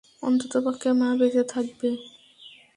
[0.23, 1.89] অন্ততপক্ষে মা বেঁচে থাকবে।